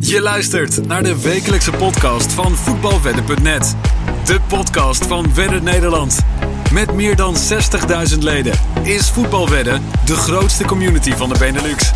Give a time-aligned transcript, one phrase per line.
[0.00, 3.76] Je luistert naar de wekelijkse podcast van voetbalwedden.net.
[4.24, 6.18] De podcast van Wedden Nederland.
[6.72, 7.34] Met meer dan
[8.12, 11.90] 60.000 leden is Voetbalwedden de grootste community van de Benelux.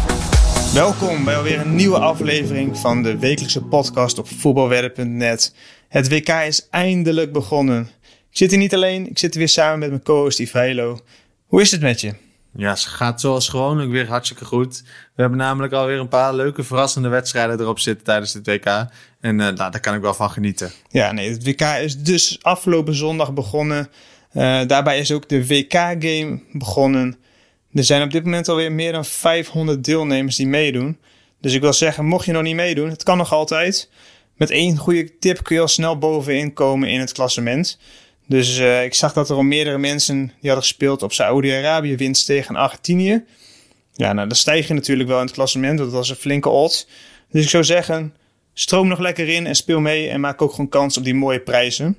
[0.74, 5.54] Welkom bij alweer een nieuwe aflevering van de wekelijkse podcast op voetbalwedden.net.
[5.88, 7.88] Het WK is eindelijk begonnen.
[8.30, 11.00] Ik zit hier niet alleen, ik zit weer samen met mijn co-host Ivailo.
[11.46, 12.14] Hoe is het met je?
[12.54, 14.82] Ja, het gaat zoals gewoonlijk weer hartstikke goed.
[15.14, 18.66] We hebben namelijk alweer een paar leuke, verrassende wedstrijden erop zitten tijdens het WK.
[18.66, 18.90] En
[19.20, 20.72] uh, nou, daar kan ik wel van genieten.
[20.88, 23.88] Ja, nee, het WK is dus afgelopen zondag begonnen.
[24.32, 27.16] Uh, daarbij is ook de WK-game begonnen.
[27.72, 30.98] Er zijn op dit moment alweer meer dan 500 deelnemers die meedoen.
[31.40, 33.90] Dus ik wil zeggen, mocht je nog niet meedoen, het kan nog altijd.
[34.36, 37.78] Met één goede tip kun je al snel bovenin komen in het klassement.
[38.32, 42.26] Dus uh, ik zag dat er al meerdere mensen die hadden gespeeld op Saoedi-Arabië winst
[42.26, 43.24] tegen Argentinië.
[43.92, 46.88] Ja, nou dan stijg je natuurlijk wel in het klassement, dat was een flinke odds.
[47.30, 48.14] Dus ik zou zeggen,
[48.54, 51.40] stroom nog lekker in en speel mee en maak ook gewoon kans op die mooie
[51.40, 51.96] prijzen.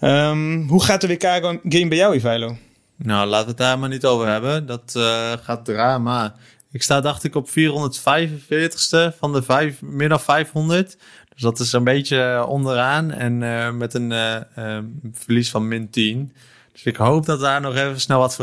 [0.00, 2.56] Um, hoe gaat de WK-game bij jou, Ivailo?
[2.96, 4.66] Nou, laten we het daar maar niet over hebben.
[4.66, 6.34] Dat uh, gaat drama.
[6.72, 10.96] Ik sta, dacht ik, op 445ste van de vijf, meer dan 500.
[11.38, 14.78] Dus dat is een beetje onderaan en uh, met een uh, uh,
[15.12, 16.32] verlies van min 10.
[16.72, 18.34] Dus ik hoop dat daar nog even snel wat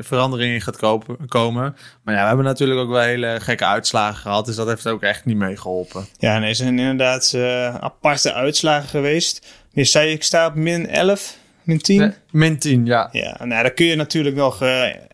[0.00, 1.76] verandering in gaat kopen, komen.
[2.02, 4.46] Maar ja, we hebben natuurlijk ook wel hele gekke uitslagen gehad.
[4.46, 6.06] Dus dat heeft ook echt niet meegeholpen.
[6.18, 7.34] Ja, nee, zijn inderdaad
[7.80, 9.46] aparte uitslagen geweest.
[9.70, 11.98] Je zei, ik sta op min 11, min 10?
[11.98, 13.08] Nee, min 10, ja.
[13.12, 14.62] Ja, nou, dan kun je natuurlijk nog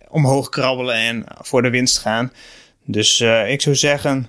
[0.09, 2.33] omhoog krabbelen en voor de winst gaan.
[2.85, 4.29] Dus ik zou zeggen,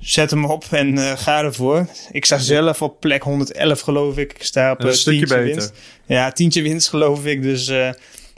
[0.00, 1.86] Zet hem op en uh, ga ervoor.
[2.10, 4.32] Ik sta zelf op plek 111, geloof ik.
[4.32, 5.44] Ik sta op een uh, stukje beter.
[5.44, 5.72] winst.
[6.06, 7.42] Ja, tientje winst, geloof ik.
[7.42, 7.86] Dus uh,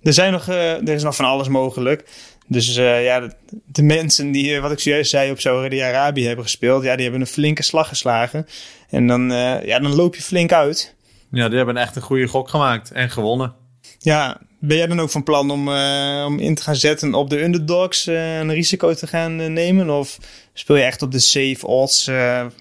[0.02, 2.04] er, zijn nog, er is nog van alles mogelijk.
[2.46, 3.32] Dus ja, de,
[3.66, 7.26] de, mensen die, wat ik zojuist zei, op Saudi-Arabië hebben gespeeld, ja, die hebben een
[7.26, 8.46] flinke slag geslagen.
[8.88, 9.30] En dan,
[9.64, 10.94] ja, dan loop je flink uit.
[11.30, 13.54] Ja, die hebben echt een goede gok gemaakt en gewonnen.
[13.98, 17.30] Ja, ben jij dan ook van plan om, uh, om in te gaan zetten op
[17.30, 19.90] de underdogs, uh, een risico te gaan uh, nemen?
[19.90, 20.18] Of
[20.52, 22.10] speel je echt op de safe odds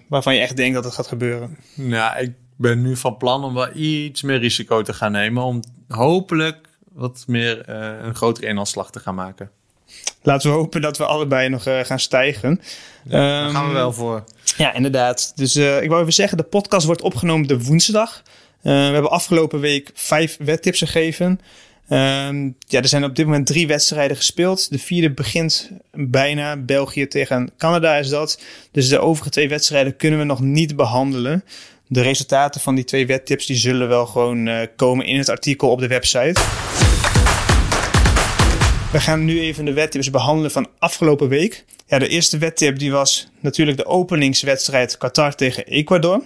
[0.07, 1.57] waarvan je echt denkt dat het gaat gebeuren?
[1.73, 5.43] Nou, ik ben nu van plan om wel iets meer risico te gaan nemen.
[5.43, 9.49] Om hopelijk wat meer een grotere inhaalslag te gaan maken.
[10.21, 12.61] Laten we hopen dat we allebei nog gaan stijgen.
[13.03, 14.23] Ja, daar um, gaan we wel voor.
[14.57, 15.31] Ja, inderdaad.
[15.35, 18.23] Dus ik wou even zeggen, de podcast wordt opgenomen de woensdag.
[18.61, 21.39] we hebben afgelopen week vijf wedtips gegeven.
[21.91, 24.71] Um, ja, er zijn op dit moment drie wedstrijden gespeeld.
[24.71, 26.57] De vierde begint bijna.
[26.57, 28.41] België tegen Canada is dat.
[28.71, 31.43] Dus de overige twee wedstrijden kunnen we nog niet behandelen.
[31.87, 35.69] De resultaten van die twee wedtips die zullen wel gewoon uh, komen in het artikel
[35.69, 36.41] op de website.
[38.91, 41.65] We gaan nu even de wedtips behandelen van afgelopen week.
[41.87, 46.23] Ja, de eerste wedtip die was natuurlijk de openingswedstrijd Qatar tegen Ecuador.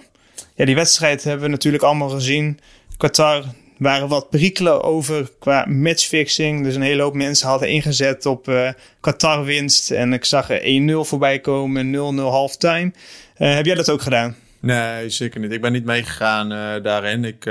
[0.56, 2.60] Ja, die wedstrijd hebben we natuurlijk allemaal gezien.
[2.98, 3.44] Qatar
[3.78, 6.64] waren wat perikelen over qua matchfixing.
[6.64, 8.70] Dus een hele hoop mensen hadden ingezet op uh,
[9.00, 9.92] Qatar winst.
[9.92, 12.92] En ik zag er 1-0 voorbij komen, 0-0 halftime.
[13.38, 14.36] Uh, heb jij dat ook gedaan?
[14.60, 15.52] Nee, zeker niet.
[15.52, 17.26] Ik ben niet meegegaan uh, daarin.
[17.26, 17.46] Ik,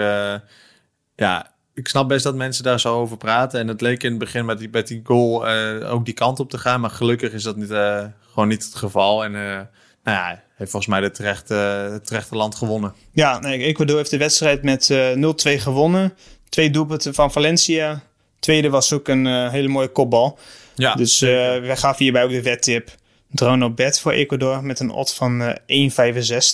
[1.17, 3.61] ja, ik snap best dat mensen daar zo over praten.
[3.61, 5.49] En het leek in het begin met die, met die goal
[5.85, 6.81] ook die kant op te gaan.
[6.81, 7.73] Maar gelukkig is dat niet,
[8.33, 9.25] gewoon niet het geval.
[9.25, 11.55] En nou ja, heeft volgens mij de terechte,
[11.93, 12.95] het terechte land gewonnen.
[13.13, 16.15] Ja, nee, Ecuador heeft de wedstrijd met uh, 0-2 gewonnen.
[16.49, 18.03] Twee doelpunten van Valencia.
[18.39, 20.39] Tweede was ook een uh, hele mooie kopbal.
[20.75, 22.91] Ja, dus uh, wij gaven hierbij ook de wedtip.
[23.31, 25.91] Drone op bed voor Ecuador met een odd van uh,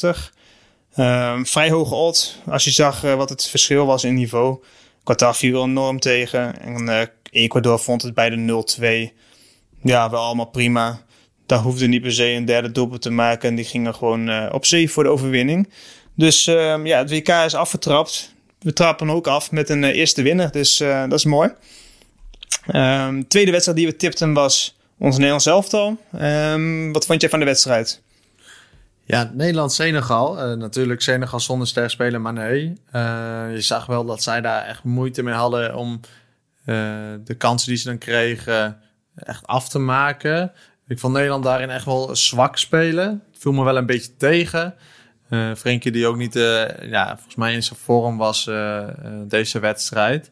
[0.07, 0.19] 1,65.
[0.95, 2.37] Ehm, vrij hoge odd.
[2.47, 4.63] Als je zag wat het verschil was in niveau.
[5.05, 6.61] Qatar viel enorm tegen.
[6.61, 8.65] En Ecuador vond het bij de
[9.13, 9.19] 0-2
[9.83, 11.03] ja, wel allemaal prima
[11.49, 13.49] daar hoefde niet per se een derde doelpunt te maken.
[13.49, 15.69] En die gingen gewoon uh, op zee voor de overwinning.
[16.15, 18.35] Dus uh, ja, het WK is afgetrapt.
[18.59, 20.51] We trappen ook af met een uh, eerste winnaar.
[20.51, 21.51] Dus dat is mooi.
[22.73, 25.97] Um, tweede wedstrijd die we tipten was ons Nederlands elftal.
[26.21, 28.03] Um, wat vond jij van de wedstrijd?
[29.05, 30.57] Ja, Nederland-Senegal.
[30.57, 32.73] natuurlijk Senegal zonder ster spelen, maar nee.
[33.53, 36.01] je zag wel dat zij daar echt moeite mee hadden om
[37.25, 38.81] de kansen die ze dan kregen
[39.15, 40.53] echt af te maken.
[40.89, 43.23] Ik vond Nederland daarin echt wel zwak spelen.
[43.33, 44.75] Het viel me wel een beetje tegen.
[45.31, 48.89] Uh, Frenkie die ook niet, uh, ja, volgens mij in zijn vorm was uh,
[49.27, 50.31] deze wedstrijd.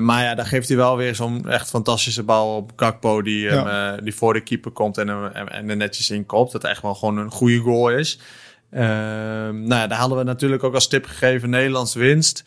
[0.00, 3.96] maar ja, daar geeft hij wel weer zo'n echt fantastische bal op Kakpo die, ja.
[3.96, 6.52] die voor de keeper komt en, en, en er netjes in kopt.
[6.52, 8.18] Dat echt wel gewoon een goede goal is.
[8.70, 12.44] nou ja, daar hadden we natuurlijk ook als tip gegeven Nederlands winst.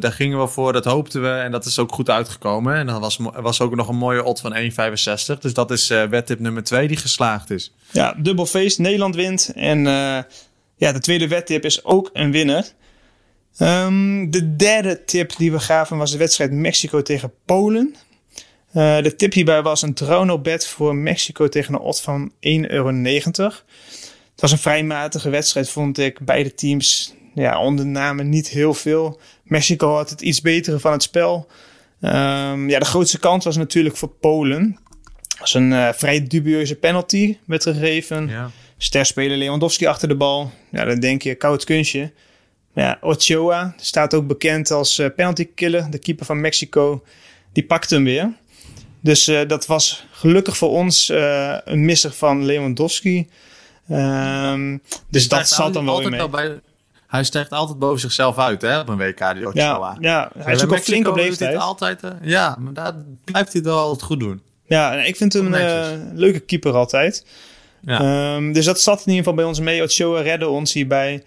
[0.00, 2.74] Daar gingen we voor, dat hoopten we en dat is ook goed uitgekomen.
[2.74, 5.38] En dan was, was ook nog een mooie odd van 1,65.
[5.38, 7.74] Dus dat is uh, wedtip nummer 2 die geslaagd is.
[7.90, 9.52] Ja, dubbel feest, Nederland wint.
[9.54, 9.84] En
[10.76, 12.64] ja, de tweede wedtip is ook een winnaar.
[13.58, 17.94] Um, de derde tip die we gaven was de wedstrijd Mexico tegen Polen.
[18.72, 22.88] De tip hierbij was een Drono-bet voor Mexico tegen een odd van 1,90 euro.
[24.34, 26.18] Het was een vrij matige wedstrijd, vond ik.
[26.24, 29.20] Beide teams ja, onder namen niet heel veel.
[29.42, 31.46] Mexico had het iets betere van het spel.
[32.00, 34.78] Um, ja, de grootste kans was natuurlijk voor Polen.
[35.38, 38.28] was een uh, vrij dubieuze penalty werd gegeven.
[38.28, 38.50] Ja.
[38.78, 40.50] Sterspeler Lewandowski achter de bal.
[40.70, 42.12] Ja, dan denk je, koud kunstje.
[42.74, 45.90] Ja, Ochoa staat ook bekend als uh, penalty killer.
[45.90, 47.04] De keeper van Mexico,
[47.52, 48.32] die pakte hem weer.
[49.00, 51.08] Dus uh, dat was gelukkig voor ons
[51.64, 53.28] een misser van Lewandowski.
[53.90, 56.28] Um, dus dat zat dan wel in mee.
[56.28, 56.60] Bij,
[57.14, 59.52] hij stijgt altijd boven zichzelf uit hè, op een WK, die Ochoa.
[59.52, 61.56] Ja, ja hij is ook al flink op leeftijd.
[61.56, 62.94] Altijd, ja, maar daar
[63.24, 64.42] blijft hij het wel altijd goed doen.
[64.66, 67.24] Ja, ik vind hem een leuke keeper altijd.
[67.80, 68.34] Ja.
[68.34, 69.82] Um, dus dat zat in ieder geval bij ons mee.
[69.82, 71.24] Ochoa redde ons hierbij.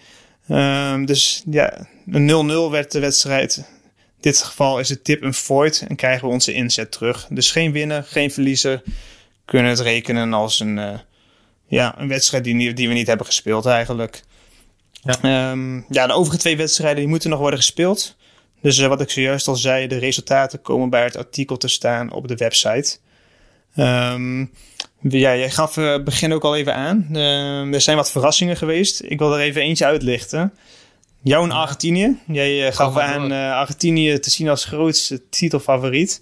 [0.50, 3.58] Um, dus ja, een 0-0 werd de wedstrijd.
[3.58, 7.28] In dit geval is de tip een void en krijgen we onze inzet terug.
[7.30, 8.82] Dus geen winnen, geen verliezer.
[9.46, 10.94] Kunnen het rekenen als een, uh,
[11.68, 14.24] ja, een wedstrijd die, die we niet hebben gespeeld eigenlijk.
[15.22, 15.52] Ja.
[15.52, 18.16] Um, ja, de overige twee wedstrijden die moeten nog worden gespeeld.
[18.62, 22.12] Dus uh, wat ik zojuist al zei, de resultaten komen bij het artikel te staan
[22.12, 22.98] op de website.
[23.76, 24.52] Um,
[25.02, 27.08] ja, jij gaf uh, begin ook al even aan.
[27.12, 29.02] Uh, er zijn wat verrassingen geweest.
[29.04, 30.54] Ik wil er even eentje uitlichten.
[31.22, 32.18] Jou in Argentinië.
[32.28, 36.22] Jij uh, gaf aan Argentinië te zien als grootste titelfavoriet.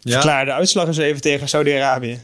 [0.00, 0.12] Ja.
[0.12, 2.20] Verklaar de uitslag eens even tegen Saudi-Arabië.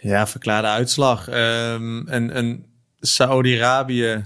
[0.00, 1.28] Ja, verklaar de uitslag.
[1.28, 2.64] Um, en en
[3.00, 4.24] Saudi-Arabië,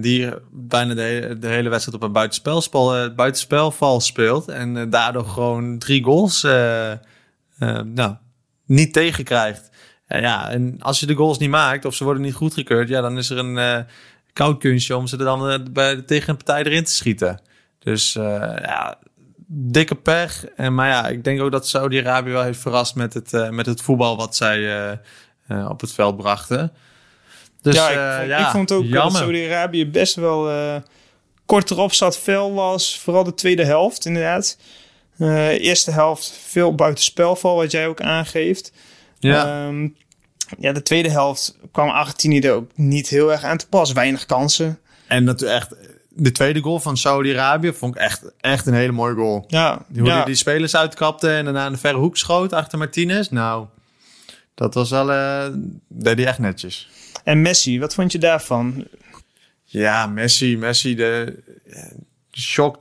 [0.00, 4.48] die bijna de hele, wedstrijd op een buitenspelval, buitenspelval speelt.
[4.48, 6.42] En daardoor gewoon drie goals
[7.84, 8.14] nou,
[8.66, 9.70] niet tegenkrijgt.
[10.06, 13.00] En ja, en als je de goals niet maakt of ze worden niet goedgekeurd, ja,
[13.00, 13.86] dan is er een
[14.32, 17.42] koud kunstje om ze er dan bij de tegenpartij erin te schieten.
[17.78, 18.98] Dus ja,
[19.46, 20.44] dikke pech.
[20.44, 23.82] En, maar ja, ik denk ook dat Saudi-Arabië wel heeft verrast met het, met het
[23.82, 24.92] voetbal wat zij
[25.68, 26.72] op het veld brachten.
[27.70, 30.50] Dus, ja, ik, ja, ik vond ook dat Saudi-Arabië best wel
[31.46, 32.98] kort erop zat, fel was.
[32.98, 34.56] Vooral de tweede helft, inderdaad.
[35.58, 38.72] eerste helft veel buitenspelval, wat jij ook aangeeft.
[39.18, 39.66] Ja.
[39.66, 39.96] Um,
[40.58, 43.92] ja, de tweede helft kwam Argentinië er ook niet heel erg aan te pas.
[43.92, 44.78] Weinig kansen.
[45.06, 45.74] En dat echt,
[46.08, 49.44] de tweede goal van Saudi-Arabië vond ik echt, echt een hele mooie goal.
[49.46, 50.16] Ja, die, hoe ja.
[50.16, 53.28] die, die spelers uitkapte en daarna een verre hoek schoot achter Martinez.
[53.28, 53.66] Nou,
[54.54, 55.46] dat was wel, uh,
[55.88, 56.88] deed hij echt netjes.
[57.28, 58.86] En Messi, wat vond je daarvan?
[59.64, 61.42] Ja, Messi, Messi, de,
[62.30, 62.78] de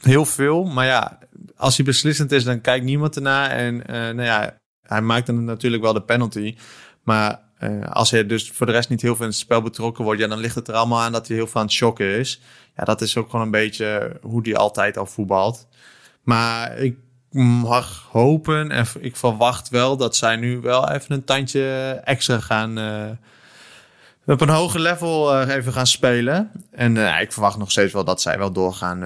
[0.00, 0.64] heel veel.
[0.64, 1.18] Maar ja,
[1.56, 3.50] als hij beslissend is, dan kijkt niemand ernaar.
[3.50, 6.56] En uh, nou ja, hij maakte natuurlijk wel de penalty.
[7.02, 10.04] Maar uh, als hij dus voor de rest niet heel veel in het spel betrokken
[10.04, 12.18] wordt, ja, dan ligt het er allemaal aan dat hij heel veel aan het shocken
[12.18, 12.40] is.
[12.76, 15.68] Ja, dat is ook gewoon een beetje hoe hij altijd al voetbalt.
[16.22, 16.96] Maar ik
[17.30, 22.78] mag hopen en ik verwacht wel dat zij nu wel even een tandje extra gaan.
[22.78, 23.10] Uh,
[24.32, 26.50] op een hoger level uh, even gaan spelen.
[26.70, 29.02] En uh, ik verwacht nog steeds wel dat zij wel doorgaan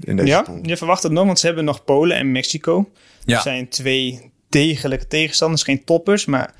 [0.00, 2.90] in deze Ja, je verwacht het nog, want ze hebben nog Polen en Mexico.
[3.24, 3.34] Ja.
[3.34, 6.24] Dat zijn twee degelijke tegenstanders, geen toppers.
[6.24, 6.54] Maar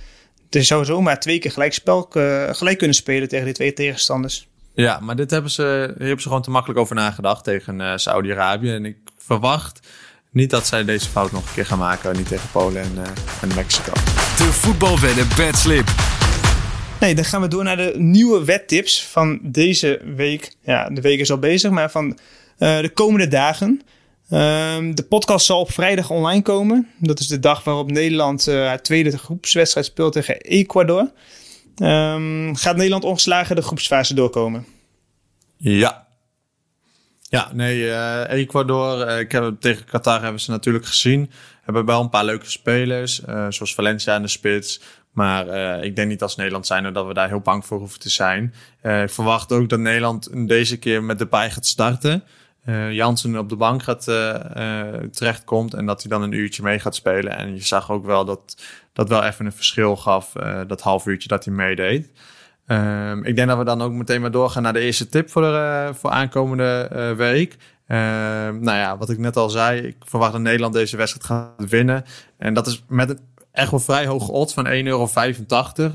[0.51, 4.49] er zou zomaar twee keer gelijk, spel, uh, gelijk kunnen spelen tegen die twee tegenstanders.
[4.75, 5.63] Ja, maar dit hebben ze,
[5.97, 8.73] hier hebben ze gewoon te makkelijk over nagedacht tegen uh, Saudi-Arabië.
[8.73, 9.87] En ik verwacht
[10.31, 12.17] niet dat zij deze fout nog een keer gaan maken.
[12.17, 13.03] Niet tegen Polen en, uh,
[13.43, 13.93] en Mexico.
[14.37, 15.89] De voetbalwedden bedslip.
[17.01, 20.57] Nee, dan gaan we door naar de nieuwe wettips van deze week.
[20.63, 22.19] Ja, de week is al bezig, maar van
[22.57, 23.83] de komende dagen.
[24.31, 26.89] Um, de podcast zal op vrijdag online komen.
[26.99, 31.13] Dat is de dag waarop Nederland uh, haar tweede groepswedstrijd speelt tegen Ecuador.
[31.83, 34.67] Um, gaat Nederland ongeslagen de groepsfase doorkomen?
[35.57, 36.07] Ja.
[37.23, 41.31] Ja, nee, uh, Ecuador, ik heb, tegen Qatar hebben ze natuurlijk gezien.
[41.63, 44.81] Hebben wel een paar leuke spelers, zoals Valencia en de spits.
[45.19, 48.11] Maar ik denk niet als Nederland zijn dat we daar heel bang voor hoeven te
[48.11, 48.55] zijn.
[48.83, 52.25] ik verwacht ook dat Nederland deze keer met de pij gaat starten
[52.67, 54.05] uh, Jansen op de bank gaat,
[55.13, 57.37] terechtkomt en dat hij dan een uurtje mee gaat spelen.
[57.37, 60.33] En je zag ook wel dat dat wel even een verschil gaf,
[60.67, 62.11] dat half uurtje dat hij meedeed.
[62.67, 65.43] Ehm, ik denk dat we dan ook meteen maar doorgaan naar de eerste tip voor,
[65.43, 67.57] de, voor aankomende week.
[67.87, 71.71] Ehm, nou ja, wat ik net al zei, ik verwacht dat Nederland deze wedstrijd gaat
[71.71, 72.05] winnen.
[72.39, 73.21] En dat is met een
[73.53, 75.11] echt wel vrij hoge odds van 1,85 euro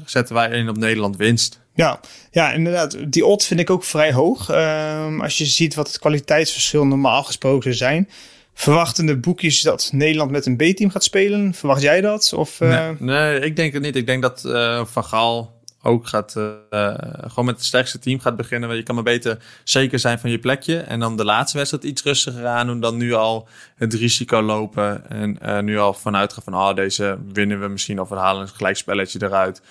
[0.05, 1.61] zetten wij in op Nederland winst.
[1.75, 1.99] Ja,
[2.31, 2.97] ja, inderdaad.
[3.07, 4.49] Die odd vind ik ook vrij hoog.
[4.49, 8.09] Um, als je ziet wat het kwaliteitsverschil normaal gesproken zijn.
[8.53, 11.53] Verwachten de boekjes dat Nederland met een B-team gaat spelen?
[11.53, 12.33] Verwacht jij dat?
[12.33, 12.69] Of, uh...
[12.69, 13.95] nee, nee, ik denk het niet.
[13.95, 18.35] Ik denk dat uh, Van Gaal ook gaat, uh, gewoon met het sterkste team gaat
[18.35, 18.67] beginnen.
[18.67, 20.77] Want je kan maar beter zeker zijn van je plekje.
[20.77, 22.79] En dan de laatste wedstrijd iets rustiger aan doen.
[22.79, 25.09] Dan nu al het risico lopen.
[25.09, 28.01] En uh, nu al vanuit gaan van, ah, oh, deze winnen we misschien.
[28.01, 29.61] Of we halen een gelijkspelletje eruit.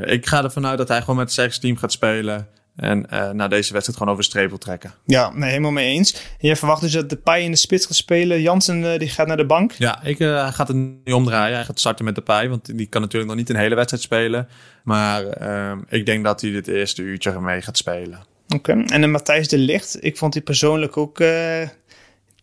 [0.00, 2.48] ik ga ervan uit dat hij gewoon met het sterkste team gaat spelen.
[2.78, 4.94] En uh, na deze wedstrijd gewoon over de streep wil trekken.
[5.04, 6.12] Ja, nee, helemaal mee eens.
[6.12, 8.40] En jij verwacht dus dat de Pai in de spits gaat spelen.
[8.40, 9.72] Jansen uh, die gaat naar de bank.
[9.72, 11.54] Ja, ik, uh, hij gaat het nu omdraaien.
[11.54, 14.02] Hij gaat starten met de Pai, want die kan natuurlijk nog niet een hele wedstrijd
[14.02, 14.48] spelen.
[14.84, 18.24] Maar ehm, ik denk dat hij dit eerste uurtje mee gaat spelen.
[18.48, 20.04] Oké, en de Matthijs de Licht.
[20.04, 21.22] Ik vond die persoonlijk ook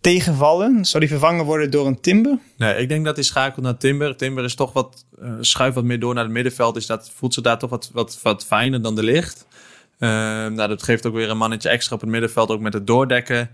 [0.02, 0.86] tegenvallen.
[0.86, 2.38] Zou die vervangen worden door een Timber?
[2.58, 4.16] Nee, ik denk dat hij schakelt naar Timber.
[4.16, 5.06] Timber is toch wat,
[5.40, 6.74] schuift wat meer door naar het middenveld.
[6.74, 9.46] Dus dat voelt ze daar toch wat, wat, wat fijner dan de Licht.
[10.00, 12.88] Ehm, nou, dat geeft ook weer een mannetje extra op het middenveld, ook met het
[12.88, 13.50] doordekken.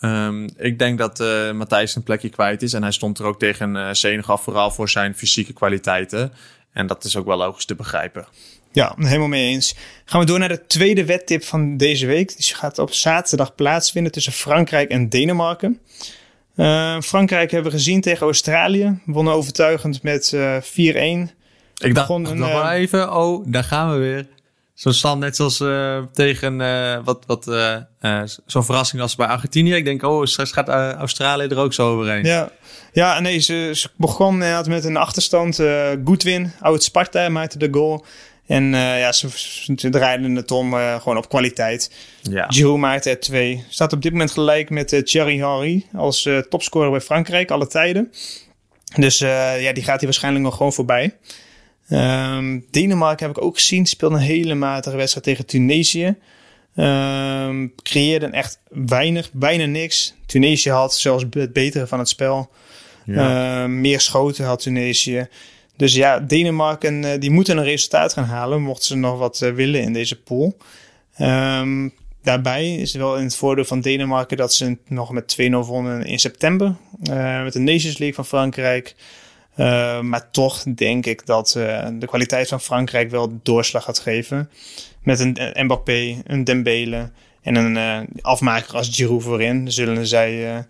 [0.00, 2.72] Um, ik denk dat uh, Matthijs een plekje kwijt is.
[2.72, 6.32] En hij stond er ook tegen uh, Senegal vooral voor zijn fysieke kwaliteiten.
[6.72, 8.26] En dat is ook wel logisch te begrijpen.
[8.72, 9.76] Ja, helemaal mee eens.
[10.04, 12.36] Gaan we door naar de tweede wedtip van deze week.
[12.36, 15.80] Die gaat op zaterdag plaatsvinden tussen Frankrijk en Denemarken.
[16.56, 18.98] Uh, Frankrijk hebben we gezien tegen Australië.
[19.04, 20.38] Wonnen overtuigend met 4-1.
[21.74, 24.26] Ik dacht nog maar even, oh, daar gaan we weer.
[24.74, 29.74] Zo'n stand net zoals uh, tegen uh, wat, wat uh, zo'n verrassing als bij Argentinië.
[29.74, 32.24] Ik denk, oh, straks gaat Australië er ook zo overheen.
[32.24, 32.50] Ja,
[32.92, 35.56] ja nee, ze, ze begon met een achterstand.
[36.04, 38.04] Goodwin, oud Sparta, maakte de goal.
[38.46, 39.28] En ja, ze,
[39.76, 41.90] ze draaiden het om gewoon op kwaliteit.
[42.22, 42.46] Ja.
[42.48, 43.64] Giroud maakte er twee.
[43.68, 48.12] Staat op dit moment gelijk met Thierry Henry als topscorer bij Frankrijk, alle tijden.
[48.96, 51.14] Dus ja, die gaat hier waarschijnlijk nog gewoon voorbij.
[51.90, 53.86] Um, Denemarken heb ik ook gezien.
[53.86, 56.16] Speelde een hele matige wedstrijd tegen Tunesië.
[56.76, 60.14] Um, creëerde echt weinig, bijna niks.
[60.26, 62.50] Tunesië had zelfs het betere van het spel.
[63.04, 63.62] Ja.
[63.62, 65.28] Um, meer schoten had Tunesië.
[65.76, 68.62] Dus ja, Denemarken uh, die moeten een resultaat gaan halen.
[68.62, 70.56] Mochten ze nog wat uh, willen in deze pool.
[71.18, 75.50] Um, daarbij is het wel in het voordeel van Denemarken dat ze nog met 2-0
[75.50, 76.74] wonnen in september.
[77.10, 78.94] Uh, met de Nations League van Frankrijk.
[79.56, 84.50] Uh, maar toch denk ik dat uh, de kwaliteit van Frankrijk wel doorslag gaat geven.
[85.02, 87.10] Met een Mbappé, een Dembele
[87.42, 89.72] en een afmaker als Giroud voorin.
[89.72, 90.64] Zullen zij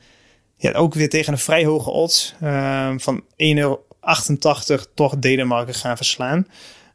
[0.56, 2.34] ja, ook weer tegen een vrij hoge odds
[2.96, 3.80] van 1,88 euro
[4.94, 6.46] toch Denemarken gaan verslaan.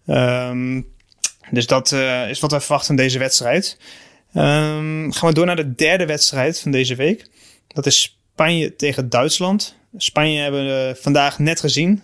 [0.08, 0.88] Um,
[1.52, 1.92] dus dat
[2.30, 3.78] is wat wij verwachten van deze wedstrijd.
[4.34, 7.28] Um, gaan we door naar de derde wedstrijd van deze week.
[7.68, 9.76] Dat is Spanje tegen Duitsland.
[9.98, 12.04] Spanje hebben we vandaag net gezien.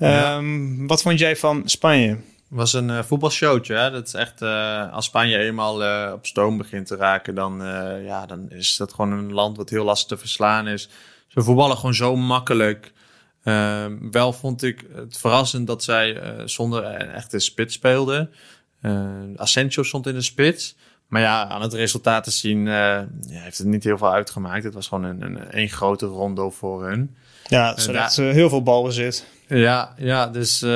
[0.00, 2.18] Um, Wat vond jij van Spanje?
[2.48, 3.74] was een uh, voetbalshowtje.
[3.74, 3.90] Hè?
[3.90, 7.62] Dat is echt, uh, als Spanje eenmaal uh, op stoom begint te raken, dan,
[8.04, 10.88] ja, dan is dat gewoon een land wat heel lastig te verslaan is.
[11.28, 12.92] Ze voetballen gewoon zo makkelijk.
[13.44, 18.30] Ehm, wel vond ik het verrassend dat zij zonder een echte spits speelden.
[19.36, 20.76] Asensio stond in de spits.
[21.14, 24.64] Maar ja, aan het resultaat te zien uh, ja, heeft het niet heel veel uitgemaakt.
[24.64, 27.16] Het was gewoon een, een, een grote rondo voor hun.
[27.46, 27.92] Ja, ze
[28.22, 29.26] uh, heel veel balbezit.
[29.46, 30.70] Ja, ja dus uh,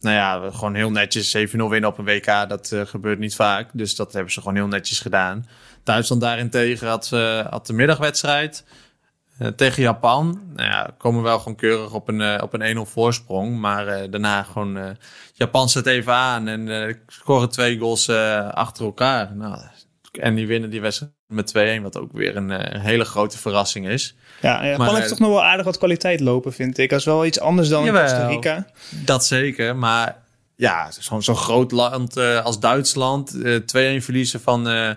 [0.00, 2.48] nou ja, gewoon heel netjes 7-0 winnen op een WK.
[2.48, 3.68] Dat gebeurt niet vaak.
[3.72, 5.46] Dus dat hebben ze gewoon heel netjes gedaan.
[5.82, 7.08] Duitsland daarentegen had,
[7.50, 8.64] had de middagwedstrijd.
[9.56, 13.58] Tegen Japan, nou ja, komen wel gewoon keurig op een, op een 1-0 voorsprong.
[13.58, 14.96] Maar daarna gewoon
[15.38, 19.34] Japan zet even aan en uh, scoren twee goals uh, achter elkaar.
[19.34, 19.60] Nou,
[20.12, 23.88] en die winnen die wedstrijd met 2-1, wat ook weer een, uh, hele grote verrassing
[23.88, 24.16] is.
[24.40, 26.90] Ja, Japan maar, heeft toch nog wel aardig wat kwaliteit lopen, vind ik.
[26.90, 28.66] Dat is wel iets anders dan jawel, Costa Rica.
[28.90, 30.22] Dat zeker, maar
[30.56, 33.40] ja, zo'n zo groot land als Duitsland, 2-1
[33.98, 34.96] verliezen van,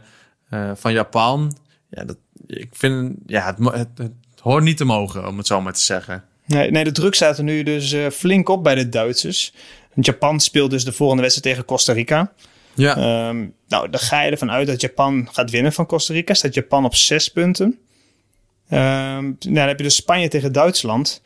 [0.74, 1.58] van Japan.
[1.90, 2.18] Ja, dat,
[2.48, 5.82] ik vind, ja, het, het, het hoort niet te mogen, om het zo maar te
[5.82, 6.24] zeggen.
[6.46, 9.54] Nee, nee de druk staat er nu dus flink op bij de Duitsers.
[9.96, 12.32] Japan speelt dus de volgende wedstrijd tegen Costa Rica.
[12.74, 13.28] Ja.
[13.30, 16.34] Um, nou, dan ga je ervan uit dat Japan gaat winnen van Costa Rica.
[16.34, 17.66] Staat Japan op zes punten.
[17.66, 21.22] Um, nou, dan heb je dus Spanje tegen Duitsland.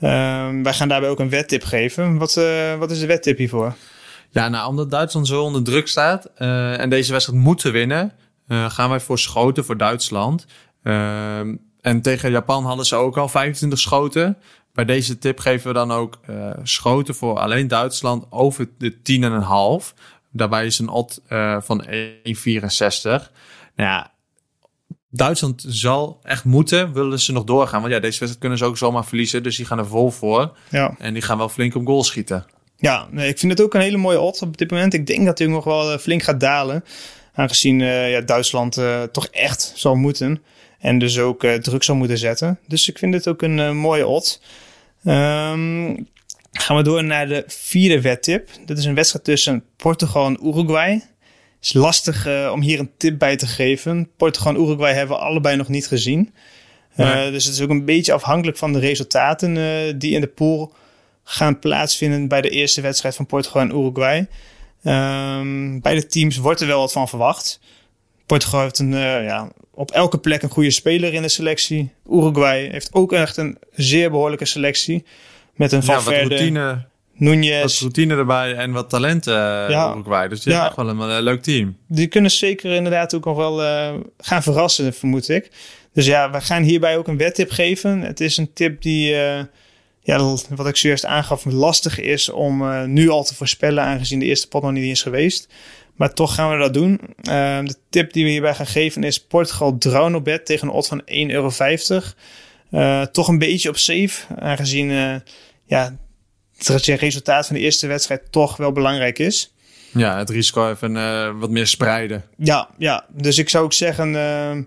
[0.00, 2.16] Um, wij gaan daarbij ook een wettip geven.
[2.18, 3.74] Wat, uh, wat is de wettip hiervoor?
[4.30, 8.12] Ja, nou, omdat Duitsland zo onder druk staat uh, en deze wedstrijd moeten winnen,
[8.48, 10.46] uh, gaan wij voor schoten voor Duitsland.
[11.84, 14.36] En tegen Japan hadden ze ook al 25 schoten.
[14.72, 18.92] Bij deze tip geven we dan ook uh, schoten voor alleen Duitsland over de
[19.92, 20.00] 10,5.
[20.30, 21.90] Daarbij is een odd uh, van 1,64.
[23.02, 23.22] Nou
[23.76, 24.12] ja,
[25.10, 27.80] Duitsland zal echt moeten, willen ze nog doorgaan.
[27.80, 29.42] Want ja, deze wedstrijd kunnen ze ook zomaar verliezen.
[29.42, 30.56] Dus die gaan er vol voor.
[30.70, 30.94] Ja.
[30.98, 32.46] En die gaan wel flink op goal schieten.
[32.76, 34.94] Ja, nee, ik vind het ook een hele mooie odds op dit moment.
[34.94, 36.84] Ik denk dat hij nog wel flink gaat dalen.
[37.34, 38.80] Aangezien uh, ja, Duitsland
[39.12, 40.42] toch echt zal moeten.
[40.84, 42.58] En dus ook uh, druk zal moeten zetten.
[42.66, 44.40] Dus ik vind het ook een mooie odds.
[45.04, 46.08] Um,
[46.52, 48.48] gaan we door naar de vierde wedtip.
[48.66, 50.92] Dat is een wedstrijd tussen Portugal en Uruguay.
[50.92, 51.04] Het
[51.60, 54.10] is lastig om hier een tip bij te geven.
[54.16, 56.34] Portugal en Uruguay hebben we allebei nog niet gezien.
[56.96, 60.72] Dus het is ook een beetje afhankelijk van de resultaten die in de pool
[61.24, 64.18] gaan plaatsvinden bij de eerste wedstrijd van Portugal en Uruguay.
[64.18, 67.60] Um, beide teams wordt er wel wat van verwacht.
[68.26, 68.92] Portugal heeft een,
[69.24, 71.92] ja, op elke plek een goede speler in de selectie.
[72.10, 75.04] Uruguay heeft ook echt een zeer behoorlijke selectie.
[75.54, 77.62] Met een Valverde, ja, wat routine, Nunez.
[77.62, 79.34] Wat routine erbij en wat talent uh,
[79.68, 80.28] ja, Uruguay.
[80.28, 81.76] Dus die ja, is echt wel een, een, leuk team.
[81.88, 85.50] Die kunnen zeker inderdaad ook nog wel uh, gaan verrassen, vermoed ik.
[85.92, 88.00] Dus ja, we gaan hierbij ook een wedtip geven.
[88.00, 89.16] Het is een tip die
[90.00, 94.48] ja, wat ik zojuist aangaf, lastig is om nu al te voorspellen, aangezien de eerste
[94.48, 95.48] pot nog niet is geweest.
[95.94, 97.00] Maar toch gaan we dat doen.
[97.00, 100.74] Uh, de tip die we hierbij gaan geven is Portugal drone op bed tegen een
[100.74, 101.50] odd van 1,50 euro.
[102.70, 105.22] Uh, toch een beetje op safe, aangezien
[105.66, 105.96] ja,
[106.56, 109.54] het resultaat van de eerste wedstrijd toch wel belangrijk is.
[109.92, 112.24] Ja, het risico even wat meer spreiden.
[112.36, 114.66] Ja, ja, dus ik zou ook zeggen,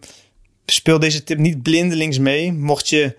[0.66, 2.54] speel deze tip niet blindelings mee.
[2.54, 3.16] Mocht je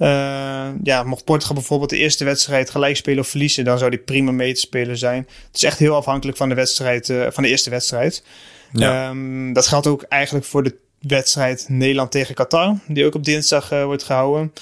[0.00, 3.98] uh, ja, mocht Portugal bijvoorbeeld de eerste wedstrijd gelijk spelen of verliezen, dan zou die
[3.98, 5.26] prima mee te spelen zijn.
[5.46, 8.24] Het is echt heel afhankelijk van de wedstrijd, uh, van de eerste wedstrijd.
[8.72, 9.08] Ja.
[9.08, 13.72] Um, dat geldt ook eigenlijk voor de wedstrijd Nederland tegen Qatar, die ook op dinsdag
[13.72, 14.52] uh, wordt gehouden.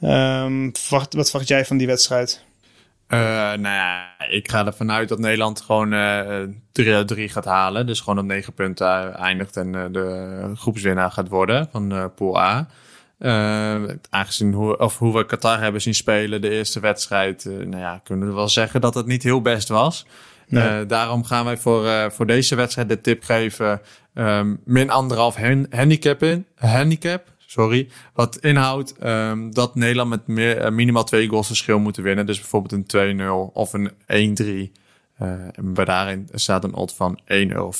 [0.00, 2.44] Um, wat, wat verwacht jij van die wedstrijd?
[3.08, 5.90] nou ja, ik ga ervan uit dat Nederland gewoon
[6.72, 7.86] 3 gaat halen.
[7.86, 12.68] Dus gewoon op 9 punten eindigt en de groepswinnaar gaat worden van Pool A.
[13.18, 17.82] Uh, aangezien hoe, of hoe we Qatar hebben zien spelen, de eerste wedstrijd, uh, nou
[17.82, 20.06] ja, kunnen we wel zeggen dat het niet heel best was.
[20.48, 20.80] Nee.
[20.80, 23.80] Uh, daarom gaan wij voor, voor deze wedstrijd de tip geven:
[24.14, 25.36] um, min anderhalf
[25.70, 26.46] handicap in.
[26.54, 27.88] Handicap, sorry.
[28.14, 32.26] Wat inhoudt um, dat Nederland met meer, minimaal twee goals verschil moeten winnen.
[32.26, 33.90] Dus bijvoorbeeld een 2-0 of een
[34.70, 34.72] 1-3.
[35.16, 37.72] en bij daarin staat een odd van 1,50 euro.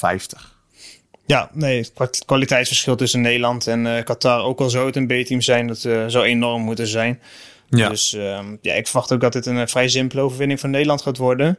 [1.26, 5.40] Ja, nee, het kwaliteitsverschil tussen Nederland en uh, Qatar, ook al zou het een B-team
[5.40, 7.20] zijn, dat uh, zou enorm moeten zijn.
[7.68, 7.88] Ja.
[7.88, 11.03] Dus uh, ja, ik verwacht ook dat dit een eh, vrij simpele overwinning van Nederland
[11.03, 11.59] gaat worden.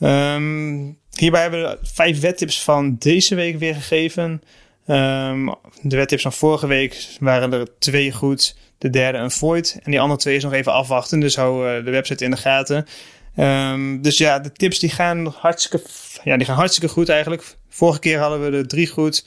[0.00, 4.42] Um, hierbij hebben we vijf wettips van deze week weer gegeven.
[4.86, 9.78] Um, de wettips van vorige week waren er twee goed, de derde een void.
[9.82, 12.86] En die andere twee is nog even afwachten, dus hou de website in de gaten.
[13.36, 15.86] Um, dus ja, de tips die gaan hartstikke,
[16.24, 17.56] ja, die gaan hartstikke goed eigenlijk.
[17.68, 19.26] Vorige keer hadden we de drie goed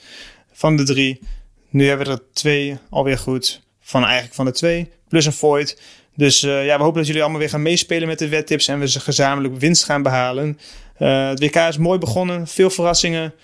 [0.52, 1.20] van de drie.
[1.68, 4.90] Nu hebben we er twee alweer goed van eigenlijk van de twee.
[5.08, 5.80] Plus een void.
[6.16, 8.78] Dus uh, ja, we hopen dat jullie allemaal weer gaan meespelen met de wettips en
[8.78, 10.58] we ze gezamenlijk winst gaan behalen.
[10.98, 13.34] Uh, het WK is mooi begonnen, veel verrassingen.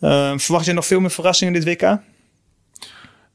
[0.00, 1.98] Uh, verwacht je nog veel meer verrassingen dit WK?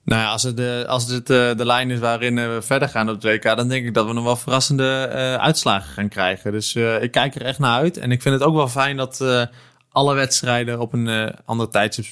[0.10, 3.10] Nou ja, als het, de, als het de, de lijn is waarin we verder gaan
[3.10, 5.08] op het WK, dan denk ik dat we nog wel verrassende
[5.40, 6.52] uitslagen gaan krijgen.
[6.52, 7.98] Dus ik kijk er echt naar uit.
[7.98, 9.26] En ik vind het ook wel fijn dat
[9.92, 12.06] alle wedstrijden op een andere tijdstip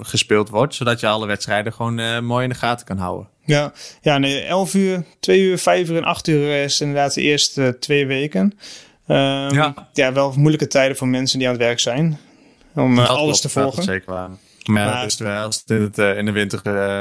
[0.00, 0.74] gespeeld wordt.
[0.74, 3.28] Zodat je alle wedstrijden gewoon mooi in de gaten kan houden.
[3.44, 7.20] Ja, ja nee, 11 uur, 2 uur, 5 uur en 8 uur is inderdaad de
[7.20, 8.58] eerste twee weken.
[9.08, 9.16] Um,
[9.54, 9.88] ja.
[9.92, 12.18] ja, wel moeilijke tijden voor mensen die aan het werk zijn.
[12.74, 13.82] Om alles te volgen.
[13.82, 14.30] Zeker waar.
[14.64, 16.58] Maar, maar dus als dit in de winter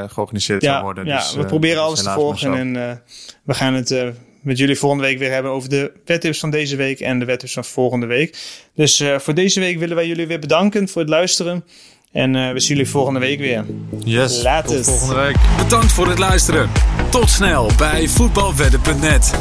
[0.09, 1.05] georganiseerd ja, zou worden.
[1.05, 3.01] Ja, dus, we proberen alles te volgen en
[3.43, 6.99] we gaan het met jullie volgende week weer hebben over de wettips van deze week
[6.99, 8.37] en de wettips van volgende week.
[8.75, 11.63] Dus uh, voor deze week willen wij jullie weer bedanken voor het luisteren.
[12.11, 13.65] En uh, we zien jullie volgende week weer.
[14.03, 15.35] Yes, Laat tot volgende week.
[15.63, 16.69] Bedankt voor het luisteren.
[17.09, 19.31] Tot snel bij voetbalwedden.net.